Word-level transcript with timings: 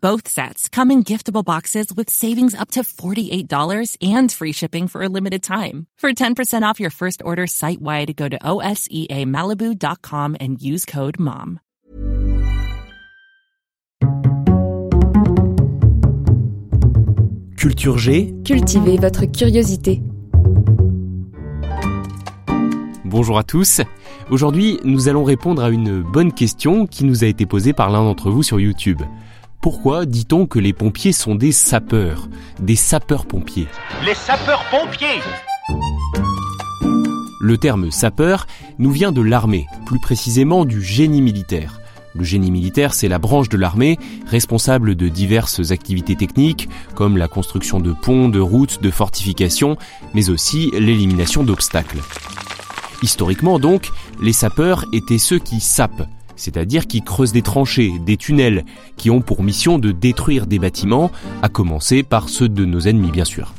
Both 0.00 0.28
sets 0.28 0.68
come 0.68 0.92
in 0.92 1.02
giftable 1.02 1.44
boxes 1.44 1.92
with 1.92 2.08
savings 2.08 2.54
up 2.54 2.70
to 2.72 2.82
$48 2.84 3.96
and 4.00 4.30
free 4.30 4.52
shipping 4.52 4.86
for 4.86 5.02
a 5.02 5.08
limited 5.08 5.42
time. 5.42 5.86
For 5.98 6.12
10% 6.12 6.62
off 6.62 6.78
your 6.78 6.90
first 6.90 7.20
order 7.24 7.48
site 7.48 7.82
wide, 7.82 8.14
go 8.14 8.28
to 8.28 8.38
OSEAMalibu.com 8.38 10.36
and 10.38 10.62
use 10.62 10.84
code 10.84 11.18
MOM. 11.18 11.58
Culture 17.56 17.98
G. 17.98 18.32
Cultivez 18.44 18.98
votre 18.98 19.24
curiosité. 19.26 20.00
Bonjour 23.04 23.36
à 23.36 23.42
tous. 23.42 23.80
Aujourd'hui, 24.30 24.78
nous 24.84 25.08
allons 25.08 25.24
répondre 25.24 25.64
à 25.64 25.70
une 25.70 26.02
bonne 26.02 26.32
question 26.32 26.86
qui 26.86 27.04
nous 27.04 27.24
a 27.24 27.26
été 27.26 27.46
posée 27.46 27.72
par 27.72 27.90
l'un 27.90 28.04
d'entre 28.04 28.30
vous 28.30 28.44
sur 28.44 28.60
YouTube. 28.60 29.02
Pourquoi 29.60 30.06
dit-on 30.06 30.46
que 30.46 30.60
les 30.60 30.72
pompiers 30.72 31.12
sont 31.12 31.34
des 31.34 31.50
sapeurs, 31.50 32.28
des 32.60 32.76
sapeurs-pompiers? 32.76 33.66
Les 34.06 34.14
sapeurs-pompiers 34.14 35.20
Le 37.40 37.58
terme 37.58 37.90
sapeur 37.90 38.46
nous 38.78 38.92
vient 38.92 39.10
de 39.10 39.20
l'armée, 39.20 39.66
plus 39.84 39.98
précisément 39.98 40.64
du 40.64 40.80
génie 40.80 41.22
militaire. 41.22 41.80
Le 42.14 42.22
génie 42.22 42.52
militaire, 42.52 42.94
c'est 42.94 43.08
la 43.08 43.18
branche 43.18 43.48
de 43.48 43.56
l'armée 43.56 43.98
responsable 44.26 44.94
de 44.94 45.08
diverses 45.08 45.72
activités 45.72 46.14
techniques, 46.14 46.68
comme 46.94 47.16
la 47.16 47.26
construction 47.26 47.80
de 47.80 47.92
ponts, 47.92 48.28
de 48.28 48.40
routes, 48.40 48.80
de 48.80 48.92
fortifications, 48.92 49.76
mais 50.14 50.30
aussi 50.30 50.70
l'élimination 50.72 51.42
d'obstacles. 51.42 51.98
Historiquement 53.02 53.58
donc, 53.58 53.90
les 54.22 54.32
sapeurs 54.32 54.84
étaient 54.92 55.18
ceux 55.18 55.40
qui 55.40 55.58
sapent, 55.58 56.06
c'est-à-dire 56.38 56.86
qui 56.86 57.02
creusent 57.02 57.32
des 57.32 57.42
tranchées, 57.42 57.92
des 57.98 58.16
tunnels, 58.16 58.64
qui 58.96 59.10
ont 59.10 59.20
pour 59.20 59.42
mission 59.42 59.78
de 59.78 59.92
détruire 59.92 60.46
des 60.46 60.58
bâtiments, 60.58 61.10
à 61.42 61.50
commencer 61.50 62.02
par 62.02 62.30
ceux 62.30 62.48
de 62.48 62.64
nos 62.64 62.80
ennemis 62.80 63.10
bien 63.10 63.26
sûr. 63.26 63.52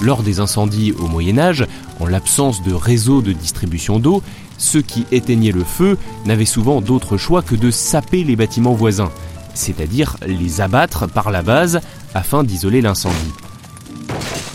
Lors 0.00 0.22
des 0.22 0.38
incendies 0.38 0.92
au 0.92 1.08
Moyen 1.08 1.38
Âge, 1.38 1.66
en 1.98 2.06
l'absence 2.06 2.62
de 2.62 2.74
réseau 2.74 3.22
de 3.22 3.32
distribution 3.32 3.98
d'eau, 3.98 4.22
ceux 4.58 4.82
qui 4.82 5.06
éteignaient 5.10 5.50
le 5.50 5.64
feu 5.64 5.96
n'avaient 6.26 6.44
souvent 6.44 6.80
d'autre 6.80 7.16
choix 7.16 7.42
que 7.42 7.54
de 7.54 7.70
saper 7.70 8.22
les 8.22 8.36
bâtiments 8.36 8.74
voisins, 8.74 9.10
c'est-à-dire 9.54 10.16
les 10.26 10.60
abattre 10.60 11.08
par 11.08 11.30
la 11.30 11.42
base 11.42 11.80
afin 12.14 12.44
d'isoler 12.44 12.82
l'incendie. 12.82 13.16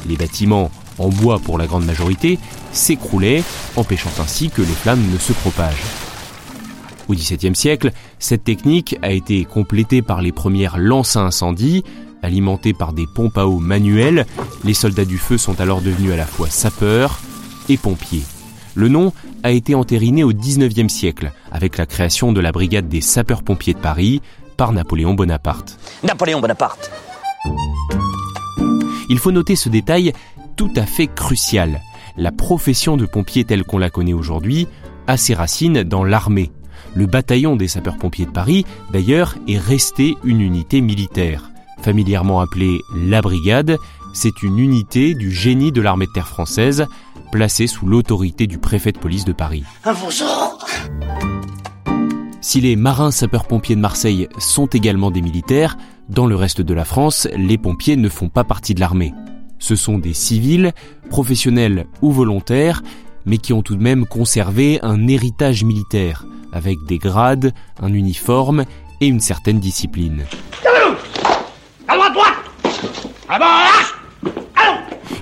Les 0.07 0.17
bâtiments, 0.17 0.69
en 0.99 1.09
bois 1.09 1.39
pour 1.39 1.57
la 1.57 1.65
grande 1.65 1.85
majorité, 1.85 2.37
s'écroulaient, 2.71 3.43
empêchant 3.75 4.11
ainsi 4.19 4.49
que 4.49 4.61
les 4.61 4.67
flammes 4.67 5.05
ne 5.11 5.17
se 5.17 5.33
propagent. 5.33 5.83
Au 7.07 7.13
XVIIe 7.13 7.55
siècle, 7.55 7.91
cette 8.19 8.43
technique 8.43 8.97
a 9.01 9.11
été 9.11 9.43
complétée 9.43 10.01
par 10.01 10.21
les 10.21 10.31
premières 10.31 10.77
lances 10.77 11.15
à 11.15 11.21
incendie, 11.21 11.83
alimentées 12.21 12.73
par 12.73 12.93
des 12.93 13.07
pompes 13.07 13.37
à 13.37 13.47
eau 13.47 13.59
manuelles. 13.59 14.25
Les 14.63 14.75
soldats 14.75 15.05
du 15.05 15.17
feu 15.17 15.37
sont 15.37 15.59
alors 15.59 15.81
devenus 15.81 16.11
à 16.11 16.17
la 16.17 16.27
fois 16.27 16.49
sapeurs 16.49 17.19
et 17.67 17.77
pompiers. 17.77 18.23
Le 18.75 18.89
nom 18.89 19.11
a 19.41 19.51
été 19.51 19.73
entériné 19.73 20.23
au 20.23 20.31
XIXe 20.31 20.91
siècle, 20.91 21.31
avec 21.51 21.77
la 21.77 21.87
création 21.87 22.31
de 22.31 22.39
la 22.39 22.51
brigade 22.51 22.87
des 22.87 23.01
sapeurs-pompiers 23.01 23.73
de 23.73 23.79
Paris 23.79 24.21
par 24.55 24.71
Napoléon 24.71 25.15
Bonaparte. 25.15 25.79
Napoléon 26.03 26.41
Bonaparte 26.41 26.91
Il 29.09 29.17
faut 29.17 29.31
noter 29.31 29.55
ce 29.55 29.69
détail 29.69 30.13
tout 30.55 30.71
à 30.75 30.85
fait 30.85 31.07
crucial. 31.07 31.81
La 32.17 32.31
profession 32.31 32.97
de 32.97 33.05
pompier 33.05 33.45
telle 33.45 33.63
qu'on 33.63 33.77
la 33.77 33.89
connaît 33.89 34.13
aujourd'hui 34.13 34.67
a 35.07 35.17
ses 35.17 35.33
racines 35.33 35.83
dans 35.83 36.03
l'armée. 36.03 36.51
Le 36.95 37.05
bataillon 37.05 37.55
des 37.55 37.67
sapeurs-pompiers 37.67 38.25
de 38.25 38.31
Paris, 38.31 38.65
d'ailleurs, 38.91 39.35
est 39.47 39.57
resté 39.57 40.15
une 40.23 40.41
unité 40.41 40.81
militaire. 40.81 41.51
Familièrement 41.81 42.41
appelée 42.41 42.79
la 42.95 43.21
brigade, 43.21 43.77
c'est 44.13 44.43
une 44.43 44.59
unité 44.59 45.13
du 45.13 45.31
génie 45.31 45.71
de 45.71 45.81
l'armée 45.81 46.07
de 46.07 46.11
terre 46.11 46.27
française, 46.27 46.87
placée 47.31 47.67
sous 47.67 47.85
l'autorité 47.85 48.47
du 48.47 48.57
préfet 48.57 48.91
de 48.91 48.99
police 48.99 49.25
de 49.25 49.33
Paris. 49.33 49.63
Si 52.41 52.61
les 52.61 52.75
marins 52.75 53.11
sapeurs-pompiers 53.11 53.75
de 53.75 53.81
Marseille 53.81 54.27
sont 54.39 54.65
également 54.65 55.11
des 55.11 55.21
militaires, 55.21 55.77
dans 56.09 56.25
le 56.25 56.35
reste 56.35 56.61
de 56.61 56.73
la 56.73 56.85
France, 56.85 57.27
les 57.35 57.57
pompiers 57.57 57.95
ne 57.95 58.09
font 58.09 58.29
pas 58.29 58.43
partie 58.43 58.73
de 58.73 58.79
l'armée. 58.79 59.13
Ce 59.59 59.75
sont 59.75 59.97
des 59.97 60.13
civils, 60.13 60.73
professionnels 61.09 61.85
ou 62.01 62.11
volontaires, 62.11 62.81
mais 63.25 63.37
qui 63.37 63.53
ont 63.53 63.61
tout 63.61 63.75
de 63.75 63.83
même 63.83 64.05
conservé 64.05 64.79
un 64.81 65.07
héritage 65.07 65.63
militaire, 65.63 66.25
avec 66.51 66.83
des 66.85 66.97
grades, 66.97 67.53
un 67.81 67.93
uniforme 67.93 68.65
et 69.01 69.07
une 69.07 69.19
certaine 69.19 69.59
discipline. 69.59 70.25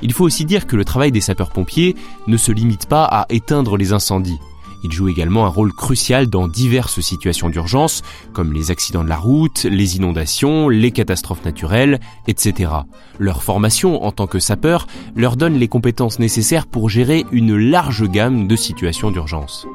Il 0.02 0.14
faut 0.14 0.24
aussi 0.24 0.46
dire 0.46 0.68
que 0.68 0.76
le 0.76 0.86
travail 0.86 1.12
des 1.12 1.22
sapeurs-pompiers 1.22 1.96
ne 2.28 2.38
se 2.38 2.52
limite 2.52 2.88
pas 2.88 3.04
à 3.04 3.26
éteindre 3.30 3.78
les 3.78 3.94
incendies. 3.94 4.40
Ils 4.84 4.92
jouent 4.92 5.10
également 5.10 5.46
un 5.46 5.50
rôle 5.50 5.74
crucial 5.74 6.28
dans 6.28 6.48
diverses 6.48 7.00
situations 7.00 7.50
d'urgence, 7.50 8.04
comme 8.34 8.54
les 8.54 8.72
accidents 8.72 9.04
de 9.04 9.10
la 9.10 9.18
route, 9.18 9.64
les 9.64 9.98
inondations, 9.98 10.70
les 10.70 10.92
catastrophes 10.92 11.46
naturelles, 11.46 12.00
etc. 12.28 12.72
Leur 13.20 13.44
formation 13.44 14.04
en 14.04 14.12
tant 14.12 14.28
que 14.28 14.40
sapeurs 14.40 14.88
leur 15.16 15.36
donne 15.36 15.58
les 15.58 15.68
compétences 15.68 16.20
nécessaires 16.20 16.68
pour 16.68 16.90
gérer 16.90 17.26
une 17.32 17.58
large 17.58 18.08
gamme 18.10 18.48
de 18.48 18.56
situations 18.56 19.12
d'urgence. 19.12 19.68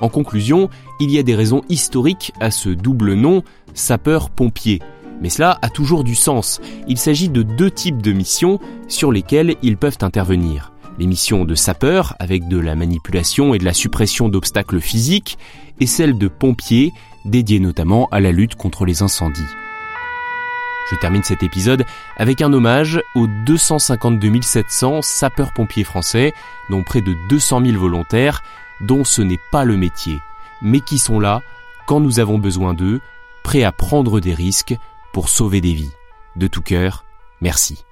En 0.00 0.08
conclusion, 0.08 0.68
il 1.00 1.10
y 1.10 1.18
a 1.18 1.22
des 1.22 1.34
raisons 1.34 1.62
historiques 1.68 2.32
à 2.40 2.50
ce 2.50 2.70
double 2.70 3.14
nom 3.14 3.42
sapeur-pompier. 3.74 4.80
Mais 5.20 5.30
cela 5.30 5.58
a 5.62 5.70
toujours 5.70 6.04
du 6.04 6.14
sens. 6.14 6.60
Il 6.88 6.98
s'agit 6.98 7.28
de 7.28 7.42
deux 7.42 7.70
types 7.70 8.02
de 8.02 8.12
missions 8.12 8.58
sur 8.88 9.12
lesquelles 9.12 9.56
ils 9.62 9.76
peuvent 9.76 9.98
intervenir. 10.02 10.72
Les 10.98 11.06
missions 11.06 11.44
de 11.44 11.54
sapeur, 11.54 12.14
avec 12.18 12.48
de 12.48 12.58
la 12.58 12.74
manipulation 12.74 13.54
et 13.54 13.58
de 13.58 13.64
la 13.64 13.74
suppression 13.74 14.28
d'obstacles 14.28 14.80
physiques, 14.80 15.38
et 15.80 15.86
celles 15.86 16.16
de 16.16 16.28
pompiers, 16.28 16.92
dédiées 17.24 17.60
notamment 17.60 18.08
à 18.10 18.20
la 18.20 18.32
lutte 18.32 18.54
contre 18.54 18.86
les 18.86 19.02
incendies. 19.02 19.42
Je 20.90 20.96
termine 20.96 21.24
cet 21.24 21.42
épisode 21.42 21.84
avec 22.16 22.40
un 22.40 22.52
hommage 22.52 23.00
aux 23.14 23.26
252 23.44 24.40
700 24.40 25.02
sapeurs-pompiers 25.02 25.84
français, 25.84 26.32
dont 26.70 26.82
près 26.82 27.00
de 27.00 27.14
200 27.28 27.64
000 27.64 27.78
volontaires, 27.78 28.42
dont 28.80 29.04
ce 29.04 29.20
n'est 29.20 29.40
pas 29.50 29.64
le 29.64 29.76
métier, 29.76 30.18
mais 30.62 30.80
qui 30.80 30.98
sont 30.98 31.18
là 31.18 31.42
quand 31.86 32.00
nous 32.00 32.20
avons 32.20 32.38
besoin 32.38 32.74
d'eux, 32.74 33.00
prêts 33.42 33.64
à 33.64 33.72
prendre 33.72 34.20
des 34.20 34.34
risques 34.34 34.76
pour 35.12 35.28
sauver 35.28 35.60
des 35.60 35.72
vies. 35.72 35.92
De 36.36 36.46
tout 36.46 36.62
cœur, 36.62 37.04
merci. 37.40 37.84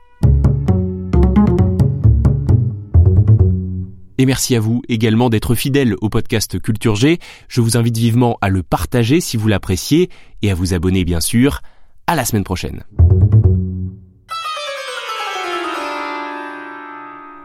Et 4.16 4.26
merci 4.26 4.54
à 4.54 4.60
vous 4.60 4.80
également 4.88 5.28
d'être 5.28 5.56
fidèle 5.56 5.96
au 6.00 6.08
podcast 6.08 6.60
Culture 6.60 6.94
G. 6.94 7.18
Je 7.48 7.60
vous 7.60 7.76
invite 7.76 7.96
vivement 7.96 8.38
à 8.40 8.48
le 8.48 8.62
partager 8.62 9.20
si 9.20 9.36
vous 9.36 9.48
l'appréciez 9.48 10.08
et 10.42 10.52
à 10.52 10.54
vous 10.54 10.72
abonner 10.72 11.04
bien 11.04 11.20
sûr. 11.20 11.62
À 12.06 12.14
la 12.14 12.24
semaine 12.24 12.44
prochaine. 12.44 12.84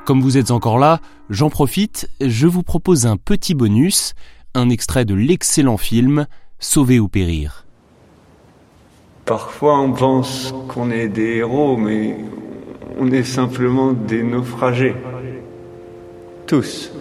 Comme 0.06 0.22
vous 0.22 0.38
êtes 0.38 0.52
encore 0.52 0.78
là, 0.78 1.02
j'en 1.30 1.50
profite, 1.50 2.10
je 2.22 2.46
vous 2.46 2.64
propose 2.64 3.08
un 3.08 3.18
petit 3.18 3.56
bonus, 3.56 4.14
un 4.54 4.70
extrait 4.70 5.06
de 5.06 5.16
l'excellent 5.16 5.78
film 5.78 6.28
Sauver 6.60 7.00
ou 7.00 7.08
périr. 7.08 7.66
Parfois 9.26 9.80
on 9.80 9.94
pense 9.94 10.54
qu'on 10.68 10.92
est 10.92 11.08
des 11.08 11.38
héros, 11.38 11.78
mais 11.78 12.18
on 13.00 13.10
est 13.12 13.24
simplement 13.24 13.94
des 13.94 14.24
naufragés. 14.24 14.96
Tous. 16.50 16.92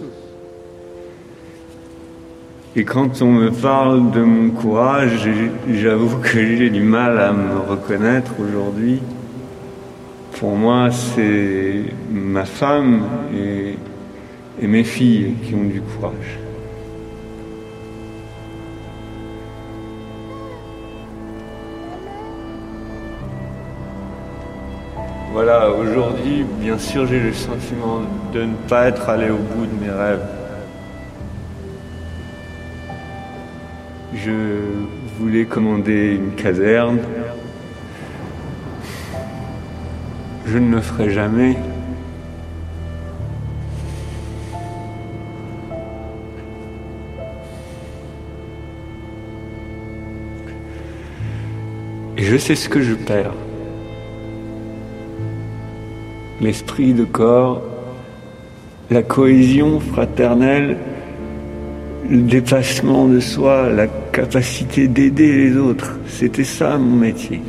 Et 2.76 2.84
quand 2.84 3.22
on 3.22 3.32
me 3.32 3.50
parle 3.50 4.10
de 4.10 4.20
mon 4.20 4.50
courage, 4.50 5.26
j'avoue 5.72 6.18
que 6.18 6.28
j'ai 6.28 6.68
du 6.68 6.82
mal 6.82 7.18
à 7.18 7.32
me 7.32 7.58
reconnaître 7.58 8.32
aujourd'hui. 8.38 9.00
Pour 10.38 10.54
moi, 10.54 10.90
c'est 10.90 11.82
ma 12.10 12.44
femme 12.44 13.04
et, 13.34 13.76
et 14.60 14.66
mes 14.66 14.84
filles 14.84 15.32
qui 15.42 15.54
ont 15.54 15.64
du 15.64 15.80
courage. 15.80 16.47
Voilà, 25.40 25.70
aujourd'hui, 25.70 26.44
bien 26.61 26.76
sûr, 26.79 27.06
j'ai 27.06 27.20
le 27.20 27.32
sentiment 27.32 28.00
de 28.35 28.43
ne 28.43 28.55
pas 28.69 28.88
être 28.88 29.08
allé 29.08 29.31
au 29.31 29.37
bout 29.37 29.67
de 29.67 29.81
mes 29.81 29.88
rêves. 29.88 30.26
Je 34.12 34.32
voulais 35.17 35.44
commander 35.44 36.17
une 36.17 36.35
caserne. 36.35 36.99
Je 40.44 40.58
ne 40.58 40.75
le 40.75 40.81
ferai 40.81 41.11
jamais. 41.11 41.56
Et 52.17 52.25
je 52.25 52.37
sais 52.37 52.56
ce 52.56 52.69
que 52.69 52.82
je 52.82 52.94
perds. 52.94 53.35
L'esprit 56.40 56.93
de 56.93 57.05
corps, 57.05 57.62
la 58.90 59.02
cohésion 59.02 59.81
fraternelle, 59.81 60.76
le 62.08 62.23
dépassement 62.23 63.06
de 63.06 63.19
soi, 63.19 63.69
la 63.70 63.87
capacité 63.87 64.87
d'aider 64.87 65.32
les 65.32 65.56
autres. 65.56 65.99
C'était 66.06 66.44
ça 66.44 66.79
mon 66.79 66.96
métier. 66.96 67.40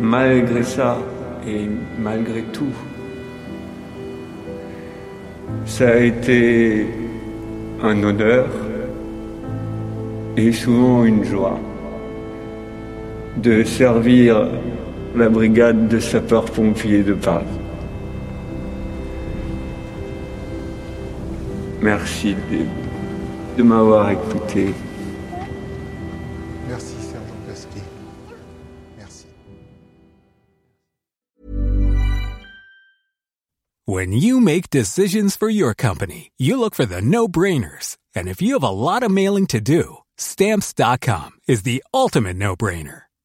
Malgré 0.00 0.62
ça 0.62 0.98
et 1.46 1.68
malgré 2.00 2.42
tout, 2.52 2.74
ça 5.64 5.88
a 5.88 5.96
été 5.98 6.86
un 7.82 8.02
honneur 8.02 8.48
et 10.36 10.52
souvent 10.52 11.04
une 11.04 11.24
joie 11.24 11.58
de 13.36 13.64
servir 13.64 14.48
la 15.14 15.28
brigade 15.28 15.88
de 15.88 16.00
sapeurs-pompiers 16.00 17.02
de 17.02 17.14
Paris. 17.14 17.46
Merci 21.80 22.34
de, 22.50 22.66
de 23.56 23.62
m'avoir 23.62 24.10
écouté. 24.10 24.74
Merci, 26.68 26.94
Sergent 27.00 27.46
Pesquet. 27.46 27.82
Merci. 28.98 29.26
When 33.84 34.12
you 34.12 34.40
make 34.40 34.70
decisions 34.70 35.36
for 35.36 35.48
your 35.48 35.74
company, 35.74 36.32
you 36.38 36.58
look 36.58 36.74
for 36.74 36.86
the 36.86 37.00
no-brainers. 37.00 37.96
And 38.14 38.28
if 38.28 38.42
you 38.42 38.54
have 38.54 38.64
a 38.64 38.70
lot 38.70 39.02
of 39.02 39.10
mailing 39.10 39.46
to 39.48 39.60
do, 39.60 39.98
stamps.com 40.16 41.38
is 41.46 41.62
the 41.62 41.84
ultimate 41.94 42.36
no-brainer. 42.36 43.05